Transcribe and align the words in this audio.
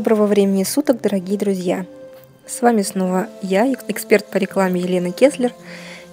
Доброго 0.00 0.24
времени 0.24 0.64
суток, 0.64 1.02
дорогие 1.02 1.36
друзья! 1.36 1.84
С 2.46 2.62
вами 2.62 2.80
снова 2.80 3.26
я, 3.42 3.70
эксперт 3.70 4.24
по 4.24 4.38
рекламе 4.38 4.80
Елена 4.80 5.12
Кеслер, 5.12 5.52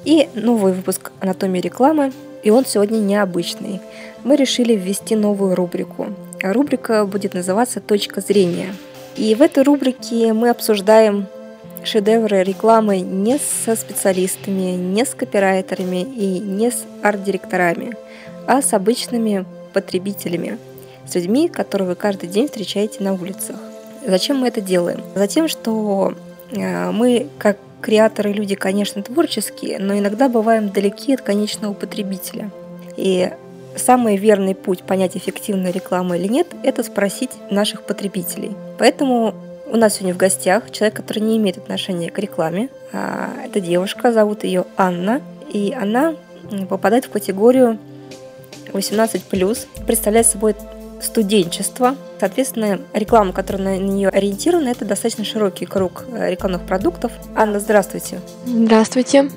и 0.04 0.28
новый 0.34 0.74
выпуск 0.74 1.14
«Анатомии 1.22 1.62
рекламы», 1.62 2.12
и 2.44 2.50
он 2.50 2.66
сегодня 2.66 2.98
необычный. 2.98 3.80
Мы 4.26 4.36
решили 4.36 4.76
ввести 4.76 5.16
новую 5.16 5.56
рубрику. 5.56 6.08
Рубрика 6.44 7.06
будет 7.06 7.34
называться 7.34 7.80
«Точка 7.80 8.20
зрения». 8.20 8.76
И 9.16 9.34
в 9.36 9.42
этой 9.42 9.64
рубрике 9.64 10.34
мы 10.34 10.50
обсуждаем 10.50 11.26
шедевры 11.86 12.44
рекламы 12.44 13.00
не 13.00 13.40
со 13.40 13.78
специалистами, 13.78 14.76
не 14.76 15.06
с 15.06 15.14
копирайтерами 15.14 16.02
и 16.02 16.40
не 16.40 16.72
с 16.72 16.84
арт-директорами, 17.04 17.94
а 18.48 18.62
с 18.62 18.74
обычными 18.74 19.46
потребителями, 19.72 20.58
с 21.08 21.16
людьми, 21.16 21.48
которых 21.48 21.88
вы 21.88 21.96
каждый 21.96 22.28
день 22.28 22.48
встречаете 22.48 23.02
на 23.02 23.14
улицах. 23.14 23.56
Зачем 24.08 24.38
мы 24.38 24.48
это 24.48 24.62
делаем? 24.62 25.02
Затем, 25.16 25.50
что 25.50 26.14
э, 26.52 26.92
мы, 26.92 27.28
как 27.38 27.58
креаторы, 27.82 28.32
люди, 28.32 28.56
конечно, 28.56 29.04
творческие, 29.04 29.80
но 29.80 29.98
иногда 29.98 30.30
бываем 30.30 30.70
далеки 30.70 31.14
от 31.14 31.22
конечного 31.22 31.74
потребителя. 31.74 32.50
И 32.96 33.30
самый 33.76 34.16
верный 34.16 34.56
путь 34.56 34.84
понять, 34.84 35.18
эффективная 35.18 35.72
реклама 35.72 36.18
или 36.18 36.28
нет, 36.28 36.48
это 36.64 36.84
спросить 36.84 37.32
наших 37.52 37.84
потребителей. 37.84 38.56
Поэтому 38.80 39.36
у 39.70 39.76
нас 39.76 39.96
сегодня 39.96 40.14
в 40.14 40.18
гостях 40.18 40.72
человек, 40.72 40.96
который 40.96 41.20
не 41.20 41.36
имеет 41.36 41.58
отношения 41.58 42.10
к 42.10 42.18
рекламе. 42.18 42.70
А, 42.94 43.30
это 43.46 43.60
девушка, 43.60 44.14
зовут 44.14 44.46
ее 44.46 44.64
Анна, 44.78 45.22
и 45.52 45.76
она 45.78 46.16
попадает 46.70 47.04
в 47.04 47.10
категорию 47.10 47.78
18+, 48.72 49.68
представляет 49.86 50.28
собой 50.28 50.56
студенчество. 51.02 51.98
Соответственно, 52.20 52.80
реклама, 52.94 53.32
которая 53.32 53.64
на 53.64 53.78
нее 53.78 54.10
ориентирована, 54.10 54.70
это 54.70 54.86
достаточно 54.86 55.24
широкий 55.24 55.66
круг 55.66 56.06
э, 56.12 56.32
рекламных 56.32 56.64
продуктов. 56.64 57.12
Анна, 57.36 57.60
здравствуйте. 57.60 58.20
Здравствуйте. 58.46 59.30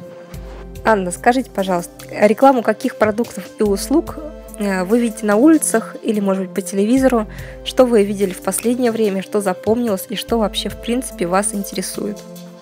Анна, 0.85 1.11
скажите, 1.11 1.51
пожалуйста, 1.51 1.93
рекламу 2.11 2.63
каких 2.63 2.97
продуктов 2.97 3.45
и 3.59 3.63
услуг 3.63 4.19
э, 4.59 4.85
вы 4.85 4.99
видите 5.01 5.27
на 5.27 5.37
улицах 5.37 5.97
или, 6.03 6.21
может 6.21 6.45
быть, 6.47 6.55
по 6.55 6.63
телевизору? 6.63 7.27
Что 7.65 7.85
вы 7.85 8.03
видели 8.03 8.33
в 8.33 8.41
последнее 8.41 8.93
время, 8.93 9.23
что 9.23 9.41
запомнилось 9.43 10.07
и 10.09 10.17
что 10.17 10.39
вообще, 10.39 10.71
в 10.71 10.81
принципе, 10.81 11.27
вас 11.27 11.55
интересует? 11.55 12.17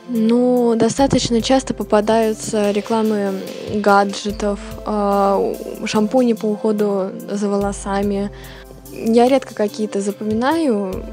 Ну, 0.09 0.75
достаточно 0.75 1.43
часто 1.43 1.75
попадаются 1.75 2.71
рекламы 2.71 3.41
гаджетов, 3.75 4.59
э, 4.87 5.55
шампуни 5.85 6.33
по 6.33 6.47
уходу 6.47 7.11
за 7.31 7.49
волосами. 7.49 8.31
Я 8.99 9.29
редко 9.29 9.55
какие-то 9.55 10.01
запоминаю, 10.01 11.05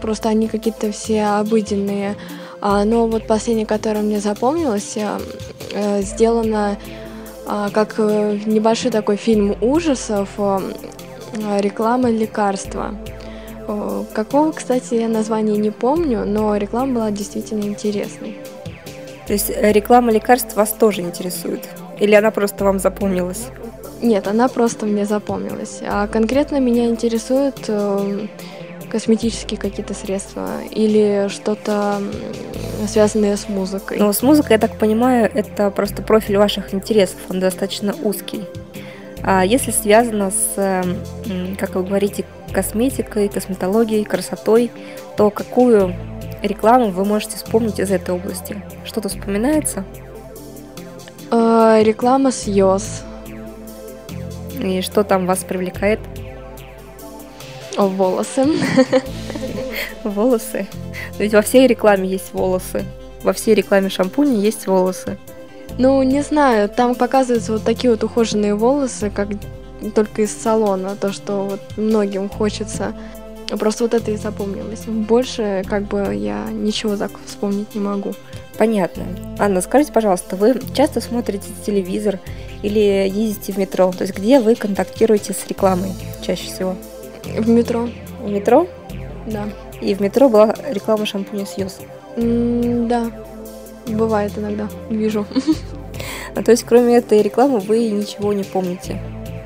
просто 0.00 0.28
они 0.28 0.48
какие-то 0.48 0.92
все 0.92 1.24
обыденные. 1.24 2.16
А, 2.60 2.84
но 2.84 3.06
вот 3.06 3.26
последнее, 3.26 3.66
которое 3.66 4.00
мне 4.00 4.20
запомнилось, 4.20 4.96
э, 4.96 6.00
сделано 6.02 6.78
а, 7.46 7.68
как 7.70 7.96
э, 7.98 8.38
небольшой 8.46 8.90
такой 8.90 9.16
фильм 9.16 9.54
ужасов, 9.60 10.30
э, 10.38 10.60
реклама 11.60 12.10
лекарства. 12.10 12.94
Какого, 14.12 14.52
кстати, 14.52 14.94
я 14.94 15.08
название 15.08 15.56
не 15.56 15.70
помню, 15.70 16.26
но 16.26 16.54
реклама 16.56 16.94
была 16.94 17.10
действительно 17.10 17.64
интересной. 17.64 18.36
То 19.26 19.32
есть 19.32 19.48
реклама 19.48 20.12
лекарств 20.12 20.54
вас 20.54 20.72
тоже 20.72 21.00
интересует? 21.00 21.66
Или 21.98 22.14
она 22.14 22.30
просто 22.30 22.64
вам 22.64 22.78
запомнилась? 22.78 23.46
Нет, 24.04 24.28
она 24.28 24.48
просто 24.48 24.84
мне 24.84 25.06
запомнилась. 25.06 25.80
А 25.82 26.06
конкретно 26.06 26.60
меня 26.60 26.86
интересует 26.86 27.68
косметические 28.90 29.58
какие-то 29.58 29.94
средства 29.94 30.62
или 30.70 31.28
что-то 31.28 32.00
связанное 32.86 33.36
с 33.36 33.48
музыкой. 33.48 33.96
Ну, 33.98 34.12
с 34.12 34.22
музыкой, 34.22 34.52
я 34.52 34.58
так 34.58 34.76
понимаю, 34.78 35.30
это 35.32 35.70
просто 35.70 36.02
профиль 36.02 36.36
ваших 36.36 36.74
интересов, 36.74 37.16
он 37.30 37.40
достаточно 37.40 37.94
узкий. 38.04 38.44
А 39.22 39.44
если 39.44 39.70
связано 39.70 40.30
с, 40.30 40.84
как 41.58 41.74
вы 41.74 41.82
говорите, 41.82 42.26
косметикой, 42.52 43.28
косметологией, 43.28 44.04
красотой, 44.04 44.70
то 45.16 45.30
какую 45.30 45.96
рекламу 46.42 46.90
вы 46.90 47.06
можете 47.06 47.36
вспомнить 47.36 47.80
из 47.80 47.90
этой 47.90 48.14
области? 48.14 48.62
Что-то 48.84 49.08
вспоминается? 49.08 49.84
Э, 51.30 51.80
реклама 51.82 52.30
с 52.30 52.46
Йос. 52.46 53.02
И 54.60 54.80
что 54.82 55.04
там 55.04 55.26
вас 55.26 55.44
привлекает? 55.44 56.00
Волосы. 57.76 58.46
Волосы. 60.04 60.66
Ведь 61.18 61.32
во 61.32 61.42
всей 61.42 61.66
рекламе 61.66 62.08
есть 62.08 62.32
волосы. 62.32 62.84
Во 63.22 63.32
всей 63.32 63.54
рекламе 63.54 63.88
шампуня 63.88 64.38
есть 64.38 64.66
волосы. 64.66 65.18
Ну, 65.78 66.02
не 66.02 66.22
знаю, 66.22 66.68
там 66.68 66.94
показываются 66.94 67.52
вот 67.52 67.64
такие 67.64 67.90
вот 67.90 68.04
ухоженные 68.04 68.54
волосы, 68.54 69.10
как 69.10 69.28
только 69.94 70.22
из 70.22 70.36
салона, 70.36 70.96
то, 70.96 71.12
что 71.12 71.44
вот 71.44 71.60
многим 71.76 72.28
хочется. 72.28 72.94
Просто 73.48 73.84
вот 73.84 73.94
это 73.94 74.10
и 74.10 74.16
запомнилось. 74.16 74.84
Больше, 74.86 75.64
как 75.68 75.84
бы, 75.84 76.14
я 76.14 76.46
ничего 76.50 76.96
так 76.96 77.10
вспомнить 77.26 77.74
не 77.74 77.80
могу. 77.80 78.14
Понятно. 78.56 79.04
Анна, 79.38 79.60
скажите, 79.60 79.92
пожалуйста, 79.92 80.36
вы 80.36 80.60
часто 80.74 81.00
смотрите 81.00 81.48
телевизор 81.66 82.20
или 82.64 82.80
ездите 83.08 83.52
в 83.52 83.58
метро? 83.58 83.92
То 83.92 84.04
есть 84.04 84.16
где 84.16 84.40
вы 84.40 84.54
контактируете 84.54 85.34
с 85.34 85.46
рекламой 85.46 85.92
чаще 86.22 86.46
всего? 86.46 86.76
В 87.24 87.48
метро. 87.48 87.88
В 88.22 88.30
метро? 88.30 88.66
Да. 89.26 89.48
И 89.82 89.94
в 89.94 90.00
метро 90.00 90.30
была 90.30 90.54
реклама 90.70 91.04
шампуня 91.04 91.44
Сьюз? 91.44 91.80
Mm, 92.16 92.86
да, 92.86 93.10
бывает 93.86 94.32
иногда, 94.36 94.68
вижу. 94.88 95.26
А 96.36 96.42
то 96.42 96.50
есть 96.50 96.64
кроме 96.64 96.96
этой 96.96 97.22
рекламы 97.22 97.60
вы 97.60 97.88
ничего 97.90 98.32
не 98.32 98.42
помните? 98.42 99.00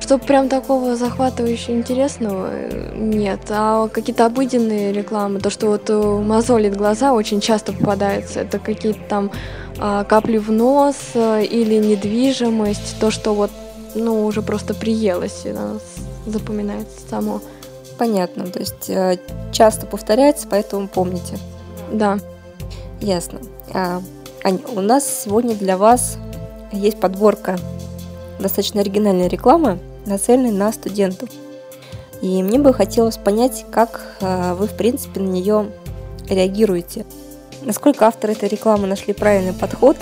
Что 0.09 0.17
прям 0.17 0.49
такого 0.49 0.95
захватывающего 0.95 1.75
интересного 1.75 2.49
нет. 2.95 3.41
А 3.49 3.87
какие-то 3.89 4.25
обыденные 4.25 4.91
рекламы, 4.91 5.39
то, 5.39 5.51
что 5.51 5.67
вот 5.67 5.87
э, 5.87 5.93
мозолит 5.93 6.75
глаза, 6.75 7.13
очень 7.13 7.39
часто 7.41 7.73
попадается. 7.73 8.39
Это 8.39 8.57
какие-то 8.57 9.01
там 9.07 9.31
а, 9.77 10.03
капли 10.05 10.39
в 10.39 10.51
нос 10.51 10.95
э, 11.13 11.45
или 11.45 11.75
недвижимость, 11.75 12.99
то, 12.99 13.11
что 13.11 13.35
вот 13.35 13.51
ну, 13.93 14.25
уже 14.25 14.41
просто 14.41 14.73
приелось, 14.73 15.45
запоминается 16.25 16.97
само. 17.07 17.39
Понятно, 17.99 18.47
то 18.47 18.57
есть 18.57 18.89
э, 18.89 19.19
часто 19.51 19.85
повторяется, 19.85 20.47
поэтому 20.49 20.87
помните. 20.87 21.37
Да. 21.93 22.17
Ясно. 22.99 23.41
А, 23.75 24.01
у 24.73 24.81
нас 24.81 25.23
сегодня 25.25 25.53
для 25.53 25.77
вас 25.77 26.17
есть 26.71 26.99
подборка 26.99 27.59
достаточно 28.39 28.81
оригинальной 28.81 29.27
рекламы, 29.27 29.77
нацеленной 30.09 30.51
на 30.51 30.71
студентов. 30.71 31.29
И 32.21 32.43
мне 32.43 32.59
бы 32.59 32.73
хотелось 32.73 33.17
понять, 33.17 33.65
как 33.71 34.17
а, 34.21 34.55
вы, 34.55 34.67
в 34.67 34.75
принципе, 34.75 35.21
на 35.21 35.29
нее 35.29 35.71
реагируете. 36.29 37.05
Насколько 37.61 38.07
авторы 38.07 38.33
этой 38.33 38.49
рекламы 38.49 38.87
нашли 38.87 39.13
правильный 39.13 39.53
подход 39.53 39.97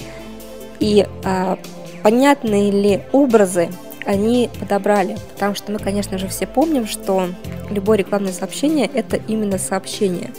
и 0.80 1.08
а, 1.24 1.60
понятные 2.02 2.72
ли 2.72 3.04
образы 3.12 3.70
они 4.06 4.50
подобрали. 4.60 5.18
Потому 5.34 5.54
что 5.54 5.72
мы, 5.72 5.80
конечно 5.80 6.18
же, 6.18 6.28
все 6.28 6.48
помним, 6.48 6.88
что 6.88 7.28
любое 7.70 7.98
рекламное 7.98 8.34
сообщение– 8.34 8.90
это 8.94 9.18
именно 9.18 9.58
сообщение. 9.58 10.32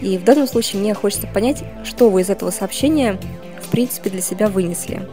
И 0.00 0.16
в 0.16 0.24
данном 0.24 0.48
случае 0.48 0.80
мне 0.80 0.94
хочется 0.94 1.26
понять, 1.26 1.62
что 1.84 2.08
вы 2.08 2.22
из 2.22 2.30
этого 2.30 2.50
сообщения, 2.50 3.20
в 3.62 3.68
принципе, 3.68 4.08
для 4.10 4.22
себя 4.22 4.48
вынесли. 4.48 5.06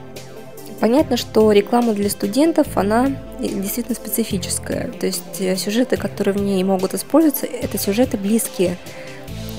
Понятно, 0.79 1.18
что 1.18 1.51
реклама 1.51 1.94
для 1.94 2.09
студентов, 2.09 2.77
она 2.77 3.12
действительно 3.39 3.95
специфическая. 3.95 4.91
То 4.91 5.07
есть 5.07 5.39
э, 5.39 5.56
сюжеты, 5.56 5.97
которые 5.97 6.35
в 6.35 6.41
ней 6.41 6.63
могут 6.63 6.94
использоваться, 6.94 7.47
это 7.47 7.79
сюжеты 7.79 8.18
близкие 8.18 8.77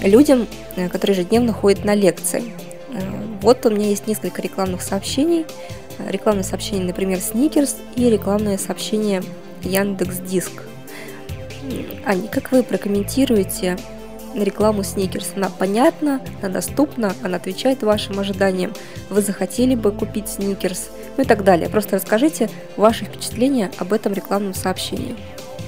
людям, 0.03 0.47
э, 0.77 0.89
которые 0.89 1.17
ежедневно 1.17 1.53
ходят 1.53 1.85
на 1.85 1.97
лекции. 1.97 2.45
Э, 2.93 3.01
вот 3.43 3.67
у 3.67 3.71
меня 3.71 3.89
есть 3.89 4.07
несколько 4.07 4.41
рекламных 4.43 4.81
сообщений, 4.81 5.45
рекламное 6.09 6.45
сообщение, 6.45 6.87
например, 6.87 7.19
Сникерс 7.19 7.77
и 7.97 8.09
рекламное 8.09 8.57
сообщение 8.57 9.23
Яндекс 9.63 10.19
Диск. 10.19 10.63
Аня, 12.07 12.29
как 12.29 12.53
вы 12.53 12.63
прокомментируете 12.63 13.77
рекламу 14.35 14.85
Сникерс? 14.85 15.33
Она 15.35 15.51
понятна, 15.51 16.21
она 16.41 16.53
доступна, 16.53 17.13
она 17.23 17.37
отвечает 17.37 17.83
вашим 17.83 18.21
ожиданиям. 18.21 18.73
Вы 19.11 19.21
захотели 19.21 19.75
бы 19.75 19.91
купить 19.91 20.29
Сникерс? 20.29 20.91
Ну 21.19 21.25
и 21.25 21.27
так 21.27 21.43
далее. 21.43 21.69
Просто 21.69 21.97
расскажите 21.97 22.49
ваши 22.77 23.05
впечатления 23.05 23.73
об 23.77 23.93
этом 23.93 24.15
рекламном 24.15 24.55
сообщении. 24.55 25.17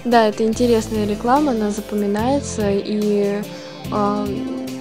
Да, 0.04 0.28
это 0.28 0.44
интересная 0.44 1.06
реклама, 1.06 1.50
она 1.50 1.70
запоминается 1.70 2.70
и 2.70 3.42
э, 3.92 4.26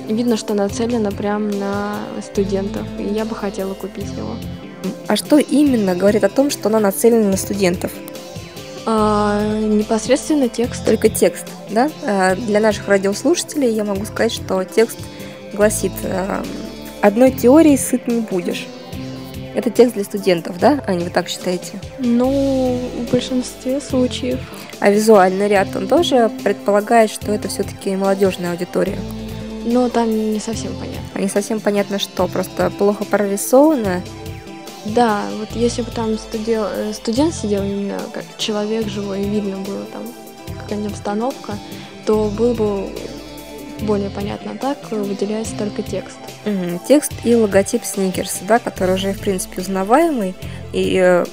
видно, 0.08 0.38
что 0.38 0.54
нацелена 0.54 1.10
прямо 1.12 1.52
на 1.52 1.96
студентов. 2.22 2.84
И 3.00 3.04
я 3.04 3.26
бы 3.26 3.36
хотела 3.36 3.74
купить 3.74 4.12
его. 4.16 4.36
А 5.08 5.16
что 5.16 5.40
именно 5.40 5.96
говорит 5.96 6.24
о 6.24 6.30
том, 6.30 6.52
что 6.52 6.70
она 6.70 6.80
нацелена 6.80 7.32
на 7.32 7.38
студентов? 7.38 7.92
А, 8.86 9.58
непосредственно 9.58 10.50
текст. 10.50 10.86
Только 10.86 11.10
текст, 11.10 11.48
да? 11.72 11.90
А, 12.06 12.36
для 12.36 12.60
наших 12.60 12.88
радиослушателей 12.88 13.74
я 13.74 13.84
могу 13.84 14.06
сказать, 14.06 14.32
что 14.32 14.64
текст 14.64 15.00
гласит 15.52 15.94
а, 16.04 16.44
«Одной 17.02 17.32
теории 17.32 17.76
сыт 17.76 18.08
не 18.08 18.22
будешь». 18.22 18.68
Это 19.56 19.70
текст 19.70 19.96
для 19.96 20.04
студентов, 20.04 20.60
да? 20.60 20.84
Ани, 20.88 21.04
вы 21.04 21.10
так 21.10 21.28
считаете? 21.28 21.80
Ну, 22.00 22.80
в 23.08 23.12
большинстве 23.12 23.82
случаев. 23.82 24.40
А 24.80 24.92
визуальный 24.92 25.48
ряд, 25.48 25.76
он 25.76 25.88
тоже 25.88 26.32
предполагает, 26.44 27.10
что 27.10 27.32
это 27.32 27.48
все-таки 27.48 27.96
молодежная 27.96 28.52
аудитория? 28.52 29.00
Но 29.66 29.90
там 29.90 30.10
не 30.34 30.40
совсем 30.40 30.74
понятно. 30.74 31.02
А 31.14 31.20
не 31.20 31.28
совсем 31.28 31.60
понятно 31.60 32.00
что, 32.00 32.28
просто 32.28 32.70
плохо 32.70 33.04
прорисовано 33.06 34.02
да, 34.86 35.24
вот 35.38 35.50
если 35.56 35.82
бы 35.82 35.92
там 35.92 36.18
студел, 36.18 36.64
э, 36.64 36.94
студент 36.94 37.34
сидел 37.34 37.64
именно 37.64 38.00
как 38.14 38.24
человек 38.38 38.88
живой, 38.88 39.24
и 39.24 39.30
видно 39.30 39.58
было 39.58 39.84
там 39.86 40.04
какая-нибудь 40.58 40.94
обстановка, 40.94 41.54
то 42.06 42.32
было 42.36 42.54
бы 42.54 42.90
более 43.82 44.10
понятно. 44.10 44.58
Так 44.58 44.78
выделяется 44.92 45.56
только 45.58 45.82
текст. 45.82 46.18
Угу. 46.46 46.82
Текст 46.88 47.14
и 47.24 47.36
логотип 47.36 47.84
Сникерса, 47.84 48.44
да, 48.48 48.60
который 48.60 48.96
уже, 48.96 49.14
в 49.14 49.20
принципе, 49.20 49.62
узнаваемый. 49.62 50.36
И 50.74 51.00
э, 51.02 51.26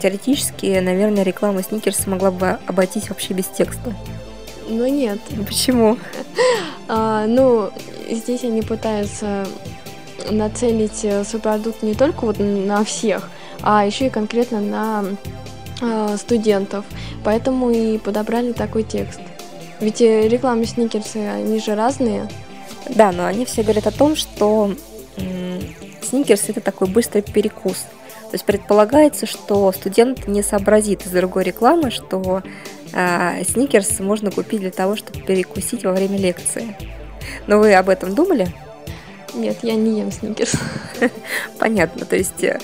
теоретически, 0.00 0.78
наверное, 0.78 1.22
реклама 1.22 1.62
Сникерса 1.62 2.08
могла 2.08 2.30
бы 2.30 2.58
обойтись 2.66 3.08
вообще 3.08 3.34
без 3.34 3.46
текста. 3.46 3.94
Но 4.68 4.86
нет. 4.86 5.18
Почему? 5.46 5.98
а, 6.88 7.26
ну, 7.26 7.70
здесь 8.10 8.44
они 8.44 8.62
пытаются 8.62 9.46
нацелить 10.30 11.04
э, 11.04 11.24
свой 11.24 11.42
продукт 11.42 11.82
не 11.82 11.94
только 11.94 12.24
вот 12.24 12.38
на 12.38 12.84
всех, 12.84 13.30
а 13.62 13.84
еще 13.84 14.06
и 14.06 14.10
конкретно 14.10 14.60
на 14.60 15.04
э, 15.82 16.16
студентов. 16.18 16.84
Поэтому 17.24 17.70
и 17.70 17.98
подобрали 17.98 18.52
такой 18.52 18.84
текст. 18.84 19.20
Ведь 19.80 20.00
э, 20.00 20.28
рекламы 20.28 20.66
сникерсы, 20.66 21.18
они 21.18 21.58
же 21.60 21.74
разные. 21.74 22.28
Да, 22.88 23.12
но 23.12 23.26
они 23.26 23.44
все 23.44 23.62
говорят 23.62 23.86
о 23.86 23.90
том, 23.90 24.14
что 24.14 24.74
сникерс 26.14 26.48
это 26.48 26.60
такой 26.60 26.88
быстрый 26.88 27.22
перекус. 27.22 27.78
То 28.30 28.36
есть 28.36 28.44
предполагается, 28.44 29.26
что 29.26 29.70
студент 29.72 30.26
не 30.28 30.42
сообразит 30.42 31.06
из 31.06 31.10
другой 31.10 31.44
рекламы, 31.44 31.90
что 31.90 32.42
э, 32.92 33.42
сникерс 33.48 34.00
можно 34.00 34.30
купить 34.30 34.60
для 34.60 34.70
того, 34.70 34.96
чтобы 34.96 35.20
перекусить 35.20 35.84
во 35.84 35.92
время 35.92 36.18
лекции. 36.18 36.76
Но 37.46 37.58
вы 37.58 37.74
об 37.74 37.88
этом 37.88 38.14
думали? 38.14 38.48
Нет, 39.34 39.58
я 39.62 39.74
не 39.74 40.00
ем 40.00 40.12
сникерс. 40.12 40.52
Понятно, 41.58 42.06
то 42.06 42.16
есть 42.16 42.42
э, 42.42 42.58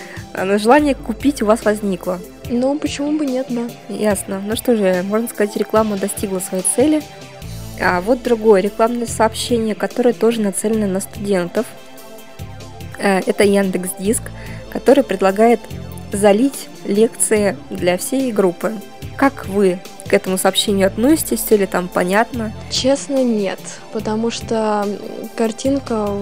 желание 0.58 0.94
купить 0.94 1.42
у 1.42 1.46
вас 1.46 1.64
возникло. 1.64 2.20
Ну, 2.48 2.78
почему 2.78 3.16
бы 3.16 3.26
нет, 3.26 3.46
да. 3.48 3.68
Ясно. 3.88 4.42
Ну 4.44 4.56
что 4.56 4.76
же, 4.76 5.02
можно 5.04 5.28
сказать, 5.28 5.56
реклама 5.56 5.96
достигла 5.96 6.40
своей 6.40 6.64
цели. 6.76 7.02
А 7.80 8.00
вот 8.00 8.22
другое 8.22 8.60
рекламное 8.60 9.06
сообщение, 9.06 9.74
которое 9.74 10.12
тоже 10.12 10.40
нацелено 10.40 10.86
на 10.86 11.00
студентов. 11.00 11.66
Э, 12.98 13.20
это 13.26 13.44
Яндекс 13.44 13.90
Диск, 13.98 14.22
который 14.72 15.02
предлагает 15.04 15.60
залить 16.12 16.68
лекции 16.84 17.56
для 17.70 17.96
всей 17.96 18.32
группы. 18.32 18.74
Как 19.16 19.46
вы 19.46 19.78
к 20.08 20.12
этому 20.12 20.38
сообщению 20.38 20.88
относитесь? 20.88 21.40
Все 21.40 21.56
ли 21.56 21.66
там 21.66 21.88
понятно? 21.88 22.52
Честно, 22.70 23.22
нет. 23.22 23.60
Потому 23.92 24.30
что 24.30 24.86
картинка 25.36 26.16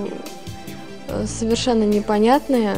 совершенно 1.27 1.85
непонятная, 1.85 2.77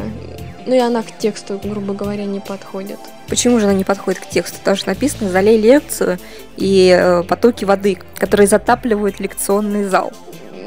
ну 0.67 0.75
и 0.75 0.79
она 0.79 1.03
к 1.03 1.19
тексту, 1.19 1.61
грубо 1.62 1.94
говоря, 1.94 2.25
не 2.25 2.41
подходит. 2.41 2.99
Почему 3.29 3.59
же 3.59 3.67
она 3.67 3.75
не 3.75 3.85
подходит 3.85 4.21
к 4.21 4.29
тексту? 4.29 4.59
Потому 4.59 4.77
что 4.77 4.88
написано 4.88 5.31
«залей 5.31 5.59
лекцию» 5.59 6.19
и 6.56 6.94
э, 6.97 7.23
потоки 7.23 7.65
воды, 7.65 7.99
которые 8.17 8.47
затапливают 8.47 9.21
лекционный 9.21 9.85
зал. 9.85 10.12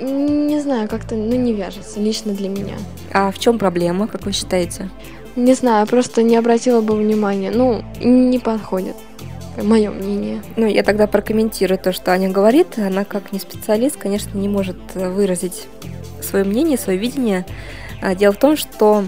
Не 0.02 0.60
знаю, 0.60 0.90
как-то 0.90 1.16
ну, 1.16 1.36
не 1.36 1.54
вяжется 1.54 2.00
лично 2.00 2.34
для 2.34 2.50
меня. 2.50 2.76
А 3.14 3.32
в 3.32 3.40
чем 3.40 3.60
проблема, 3.60 4.08
как 4.08 4.26
вы 4.26 4.32
считаете? 4.32 4.90
Не 5.36 5.54
знаю, 5.54 5.88
просто 5.88 6.24
не 6.24 6.36
обратила 6.36 6.82
бы 6.82 6.96
внимания. 6.96 7.52
Ну, 7.52 7.84
не 8.02 8.40
подходит. 8.40 8.96
Мое 9.62 9.92
мнение. 9.92 10.42
Ну, 10.56 10.66
я 10.66 10.84
тогда 10.84 11.06
прокомментирую 11.06 11.78
то, 11.78 11.94
что 11.94 12.12
Аня 12.12 12.30
говорит. 12.30 12.78
Она, 12.78 13.06
как 13.06 13.32
не 13.32 13.40
специалист, 13.40 13.98
конечно, 13.98 14.38
не 14.38 14.50
может 14.50 14.78
выразить 14.96 15.68
свое 16.24 16.46
мнение, 16.46 16.78
свое 16.78 16.98
видение. 16.98 17.46
А, 18.02 18.16
дело 18.16 18.34
в 18.34 18.38
том, 18.38 18.58
что, 18.58 19.06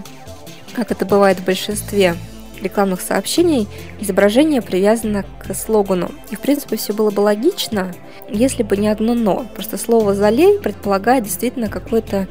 как 0.75 0.91
это 0.91 1.05
бывает 1.05 1.39
в 1.39 1.45
большинстве 1.45 2.15
рекламных 2.61 3.01
сообщений, 3.01 3.67
изображение 3.99 4.61
привязано 4.61 5.25
к 5.39 5.53
слогану. 5.53 6.11
И, 6.31 6.35
в 6.35 6.39
принципе, 6.39 6.77
все 6.77 6.93
было 6.93 7.11
бы 7.11 7.21
логично, 7.21 7.93
если 8.29 8.63
бы 8.63 8.77
не 8.77 8.87
одно 8.87 9.13
«но». 9.13 9.45
Просто 9.53 9.77
слово 9.77 10.13
«залей» 10.13 10.59
предполагает 10.59 11.23
действительно 11.23 11.69
какое-то 11.69 12.27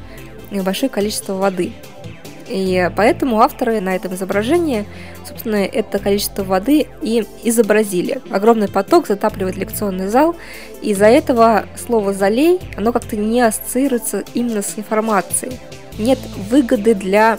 небольшое 0.51 0.91
количество 0.91 1.35
воды. 1.35 1.73
И 2.49 2.91
поэтому 2.97 3.41
авторы 3.41 3.81
на 3.81 3.97
этом 3.97 4.15
изображении, 4.15 4.85
собственно, 5.27 5.57
это 5.57 5.99
количество 5.99 6.45
воды 6.45 6.87
и 7.01 7.25
изобразили. 7.43 8.21
Огромный 8.31 8.69
поток 8.69 9.07
затапливает 9.07 9.57
лекционный 9.57 10.09
зал, 10.09 10.37
и 10.83 10.91
из-за 10.91 11.07
этого 11.07 11.65
слово 11.77 12.13
«залей» 12.13 12.61
оно 12.77 12.93
как-то 12.93 13.17
не 13.17 13.41
ассоциируется 13.41 14.25
именно 14.35 14.63
с 14.63 14.79
информацией. 14.79 15.59
Нет 15.99 16.19
выгоды 16.51 16.95
для 16.95 17.39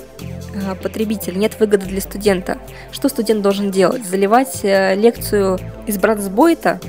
а, 0.68 0.76
потребителя, 0.76 1.38
нет 1.38 1.60
выгоды 1.60 1.86
для 1.86 2.02
студента. 2.02 2.58
Что 2.92 3.10
студент 3.10 3.42
должен 3.42 3.72
делать? 3.72 4.06
Заливать 4.06 4.62
э, 4.64 4.96
лекцию 4.96 5.60
из 5.86 5.98
братсбойта? 5.98 6.80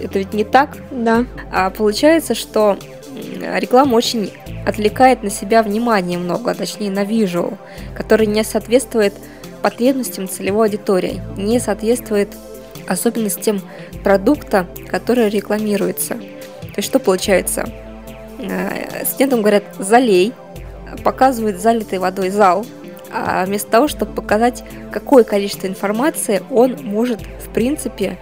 Это 0.00 0.18
ведь 0.18 0.32
не 0.32 0.44
так? 0.44 0.76
Да. 0.90 1.24
А 1.52 1.70
получается, 1.70 2.34
что 2.34 2.76
реклама 3.58 3.94
очень 3.94 4.32
отвлекает 4.66 5.22
на 5.22 5.30
себя 5.30 5.62
внимание 5.62 6.18
много, 6.18 6.50
а 6.50 6.54
точнее 6.54 6.90
на 6.90 7.04
вижу, 7.04 7.58
который 7.96 8.26
не 8.26 8.44
соответствует 8.44 9.14
потребностям 9.62 10.28
целевой 10.28 10.66
аудитории, 10.66 11.22
не 11.36 11.58
соответствует 11.58 12.28
особенностям 12.88 13.60
продукта, 14.02 14.66
который 14.88 15.28
рекламируется. 15.28 16.14
То 16.14 16.78
есть 16.78 16.88
что 16.88 16.98
получается? 16.98 17.68
Э, 18.38 19.04
студентам 19.04 19.40
говорят 19.40 19.64
«залей», 19.78 20.32
показывают 21.04 21.60
залитый 21.60 21.98
водой 21.98 22.30
зал, 22.30 22.66
а 23.10 23.44
вместо 23.46 23.70
того, 23.70 23.88
чтобы 23.88 24.12
показать, 24.12 24.64
какое 24.90 25.24
количество 25.24 25.66
информации 25.66 26.42
он 26.50 26.78
может, 26.82 27.20
в 27.22 27.52
принципе, 27.52 28.18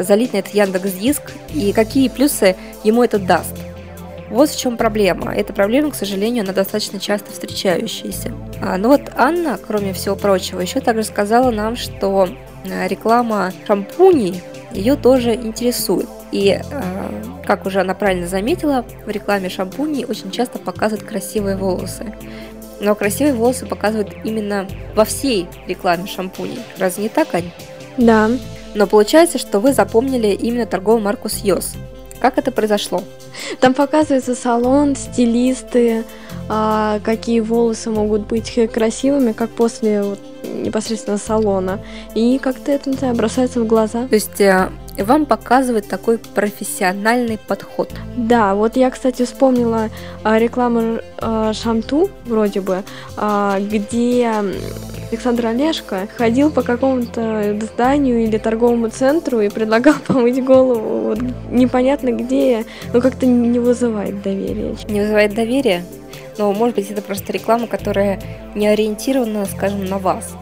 залить 0.00 0.32
на 0.32 0.38
этот 0.38 0.54
Яндекс 0.54 0.92
Диск 0.92 1.22
и 1.54 1.72
какие 1.72 2.08
плюсы 2.08 2.56
ему 2.84 3.02
это 3.02 3.18
даст– 3.18 3.54
вот 4.30 4.48
в 4.48 4.58
чем 4.58 4.76
проблема. 4.76 5.34
Эта 5.34 5.52
проблема, 5.52 5.90
к 5.90 5.94
сожалению, 5.94 6.44
она 6.44 6.52
достаточно 6.52 7.00
часто 7.00 7.32
встречающаяся. 7.32 8.32
А, 8.62 8.76
ну 8.76 8.88
вот 8.88 9.02
Анна, 9.16 9.58
кроме 9.64 9.92
всего 9.92 10.16
прочего, 10.16 10.60
еще 10.60 10.80
также 10.80 11.02
сказала 11.02 11.50
нам, 11.50 11.76
что 11.76 12.28
э, 12.64 12.88
реклама 12.88 13.52
шампуней 13.66 14.42
ее 14.72 14.96
тоже 14.96 15.34
интересует. 15.34 16.08
И, 16.32 16.60
э, 16.62 16.62
как 17.44 17.66
уже 17.66 17.80
она 17.80 17.94
правильно 17.94 18.28
заметила, 18.28 18.84
в 19.04 19.10
рекламе 19.10 19.48
шампуней 19.48 20.04
очень 20.04 20.30
часто 20.30 20.58
показывают 20.58 21.08
красивые 21.08 21.56
волосы. 21.56 22.14
Но 22.80 22.94
красивые 22.94 23.34
волосы 23.34 23.66
показывают 23.66 24.14
именно 24.24 24.66
во 24.94 25.04
всей 25.04 25.48
рекламе 25.66 26.06
шампуней. 26.06 26.60
Разве 26.78 27.04
не 27.04 27.08
так, 27.08 27.34
Ань? 27.34 27.50
Да. 27.96 28.30
Но 28.74 28.86
получается, 28.86 29.38
что 29.38 29.58
вы 29.58 29.72
запомнили 29.72 30.28
именно 30.28 30.66
торговую 30.66 31.02
марку 31.02 31.28
Сьос. 31.28 31.74
Как 32.20 32.38
это 32.38 32.52
произошло? 32.52 33.02
Там 33.60 33.74
показывается 33.74 34.34
салон, 34.34 34.94
стилисты, 34.94 36.04
а, 36.48 37.00
какие 37.04 37.40
волосы 37.40 37.90
могут 37.90 38.26
быть 38.26 38.58
красивыми, 38.72 39.32
как 39.32 39.50
после 39.50 40.02
вот, 40.02 40.18
непосредственно 40.42 41.16
салона. 41.16 41.80
И 42.14 42.38
как-то 42.38 42.72
это, 42.72 42.90
не 42.90 42.96
знаю, 42.96 43.14
бросается 43.14 43.60
в 43.60 43.66
глаза. 43.66 44.06
То 44.08 44.14
есть 44.14 44.40
э, 44.96 45.04
вам 45.04 45.26
показывает 45.26 45.88
такой 45.88 46.18
профессиональный 46.18 47.38
подход. 47.38 47.90
Да, 48.16 48.54
вот 48.54 48.76
я, 48.76 48.90
кстати, 48.90 49.24
вспомнила 49.24 49.90
а, 50.22 50.38
рекламу 50.38 51.00
а, 51.18 51.52
Шанту, 51.52 52.10
вроде 52.26 52.60
бы, 52.60 52.82
а, 53.16 53.58
где 53.60 54.32
Александр 55.10 55.46
Олешко 55.46 56.08
ходил 56.16 56.50
по 56.50 56.62
какому-то 56.62 57.58
зданию 57.60 58.24
или 58.24 58.38
торговому 58.38 58.88
центру 58.88 59.40
и 59.40 59.48
предлагал 59.48 59.94
помыть 60.06 60.42
голову 60.44 61.00
вот, 61.00 61.18
непонятно 61.50 62.12
где, 62.12 62.64
но 62.92 63.00
как-то 63.00 63.26
не 63.26 63.58
вызывает 63.58 64.22
доверия. 64.22 64.76
Не 64.88 65.00
вызывает 65.00 65.34
доверия? 65.34 65.84
Но, 66.38 66.52
может 66.52 66.76
быть, 66.76 66.90
это 66.90 67.02
просто 67.02 67.32
реклама, 67.32 67.66
которая 67.66 68.20
не 68.54 68.66
ориентирована, 68.66 69.44
скажем, 69.46 69.84
на 69.84 69.98
вас. 69.98 70.34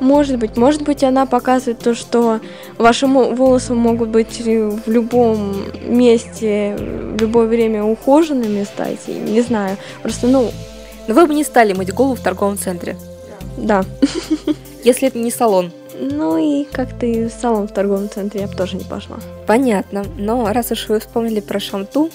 Может 0.00 0.38
быть, 0.38 0.56
может 0.56 0.82
быть, 0.82 1.04
она 1.04 1.26
показывает 1.26 1.78
то, 1.78 1.94
что 1.94 2.40
ваши 2.78 3.06
волосы 3.06 3.74
могут 3.74 4.08
быть 4.08 4.40
в 4.40 4.90
любом 4.90 5.56
месте, 5.86 6.76
в 6.78 7.20
любое 7.20 7.46
время 7.46 7.84
ухоженными 7.84 8.64
стать, 8.64 9.06
не 9.08 9.40
знаю. 9.40 9.76
Просто, 10.02 10.26
ну... 10.26 10.50
Но 11.06 11.14
вы 11.14 11.26
бы 11.26 11.34
не 11.34 11.44
стали 11.44 11.74
мыть 11.74 11.92
голову 11.92 12.14
в 12.14 12.20
торговом 12.20 12.56
центре. 12.56 12.96
Да. 13.58 13.84
Если 14.84 15.08
это 15.08 15.18
не 15.18 15.30
салон. 15.30 15.70
Ну 16.00 16.36
и 16.38 16.64
как 16.64 16.98
ты 16.98 17.28
в 17.28 17.32
салон 17.40 17.68
в 17.68 17.72
торговом 17.72 18.10
центре 18.10 18.40
я 18.40 18.46
бы 18.46 18.54
тоже 18.54 18.76
не 18.76 18.84
пошла. 18.84 19.18
Понятно. 19.46 20.04
Но 20.16 20.50
раз 20.52 20.72
уж 20.72 20.88
вы 20.88 21.00
вспомнили 21.00 21.40
про 21.40 21.60
Шанту, 21.60 22.10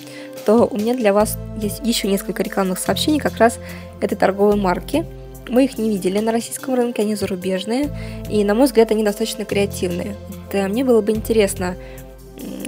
то 0.46 0.68
у 0.70 0.78
меня 0.78 0.96
для 0.96 1.14
вас 1.14 1.38
есть 1.62 1.82
еще 1.84 2.08
несколько 2.08 2.44
рекламных 2.44 2.80
сообщений 2.80 3.20
как 3.20 3.38
раз 3.38 3.60
этой 4.02 4.16
торговой 4.16 4.56
марки. 4.56 5.06
Мы 5.50 5.66
их 5.66 5.78
не 5.78 5.90
видели 5.90 6.20
на 6.20 6.32
российском 6.32 6.76
рынке, 6.76 7.02
они 7.02 7.16
зарубежные, 7.16 7.90
и, 8.30 8.44
на 8.44 8.54
мой 8.54 8.68
взгляд, 8.68 8.92
они 8.92 9.04
достаточно 9.04 9.46
креативные. 9.46 10.16
Это 10.48 10.68
мне 10.68 10.84
было 10.84 11.02
бы 11.02 11.12
интересно, 11.12 11.76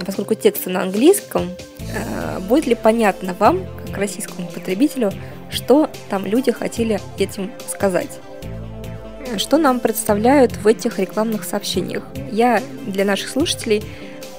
поскольку 0.04 0.34
тексты 0.34 0.70
на 0.70 0.82
английском, 0.82 1.50
э, 1.80 2.40
будет 2.40 2.66
ли 2.66 2.74
понятно 2.74 3.34
вам, 3.34 3.60
как 3.86 3.96
российскому 3.98 4.48
потребителю, 4.48 5.12
что 5.50 5.90
там 6.08 6.26
люди 6.26 6.50
хотели 6.50 7.00
этим 7.18 7.52
сказать. 7.68 8.18
Что 9.36 9.56
нам 9.56 9.80
представляют 9.80 10.56
в 10.56 10.66
этих 10.66 10.98
рекламных 10.98 11.44
сообщениях? 11.44 12.04
Я 12.30 12.60
для 12.86 13.04
наших 13.04 13.28
слушателей 13.28 13.82